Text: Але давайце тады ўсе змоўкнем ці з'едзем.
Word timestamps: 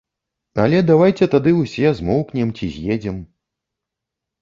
Але 0.63 0.79
давайце 0.91 1.27
тады 1.35 1.53
ўсе 1.61 1.93
змоўкнем 2.01 2.57
ці 2.57 2.73
з'едзем. 2.79 3.25